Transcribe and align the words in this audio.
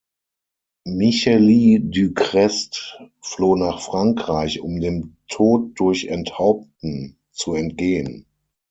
Micheli 0.87 1.79
du 1.79 2.15
Crest 2.15 2.99
floh 3.21 3.55
nach 3.55 3.81
Frankreich, 3.81 4.59
um 4.59 4.79
dem 4.79 5.15
Tod 5.27 5.79
durch 5.79 6.05
Enthaupten 6.05 7.19
zu 7.31 7.53
entgehen. 7.53 8.25